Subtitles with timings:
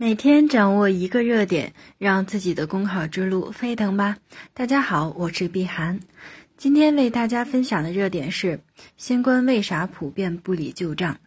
[0.00, 4.16] 每天掌握一个热点，让自己的公考之路飞腾吧！
[4.54, 5.98] 大家好，我是碧涵，
[6.56, 8.60] 今天为大家分享的热点是：
[8.96, 11.18] 新冠为啥普遍不理旧账？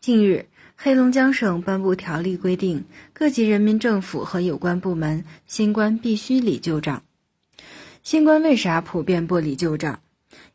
[0.00, 7.04] 近日，黑龙江省颁布条例，规定各级人民政府和有关部门新冠必须理旧账。
[8.02, 10.00] 新冠为啥普遍不理旧账？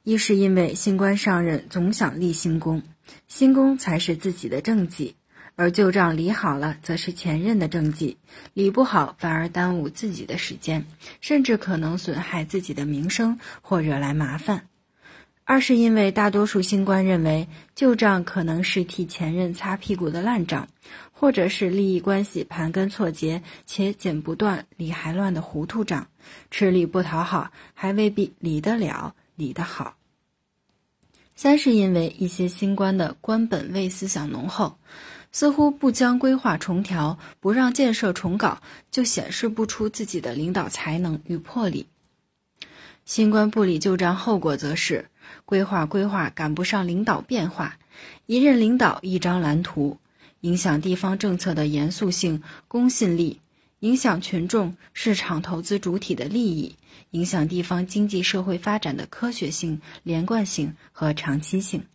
[0.03, 2.83] 一是因为新官上任总想立新功，
[3.29, 5.15] 新功才是自己的政绩。
[5.55, 8.17] 而旧账理好了，则是前任的政绩；
[8.53, 10.85] 理不好，反而耽误自己的时间，
[11.19, 14.67] 甚至可能损害自己的名声或惹来麻烦。
[15.43, 20.67] 二是因为大多数新官认为旧账可能是替前任擦屁股的烂账，
[21.11, 26.07] 或者是利益关系盘根错节且剪不断、理还乱的糊涂账，
[26.49, 29.95] 吃力不讨好，还未必理得了、理得好。
[31.35, 34.77] 三是因为一些新官的官本位思想浓厚。
[35.31, 41.87] 似乎不将规划重调，不让建设重搞，就显示不出自己的领导才能与魄力。
[43.05, 45.05] 新官不理旧账，后果则是
[45.45, 47.77] 规划规划赶不上领导变化，
[48.25, 49.97] 一任领导一张蓝图，
[50.41, 53.39] 影响地方政策的严肃性、公信力，
[53.79, 56.75] 影响群众、市场投资主体的利益，
[57.11, 61.85] 影响地方经济社会发展的科学性、连贯性和长期性。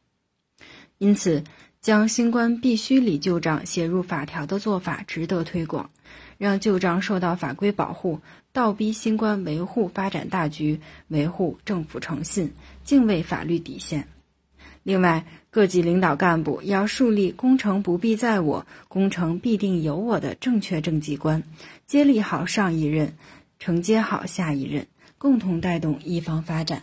[0.96, 1.44] 因此。
[1.86, 5.88] 将新冠必须理旧账写入法条的做法值得推广，
[6.36, 8.18] 让旧账受到法规保护，
[8.52, 14.08] 倒逼新冠维护发展大局，维护政府诚信，敬畏法律底线。
[14.82, 21.44] 另外，各级领导干部要树立“工程不必在我，工程必定有我”的正确政绩观，
[21.86, 23.14] 接力好上一任，
[23.60, 26.82] 承接好下一任，共同带动一方发展。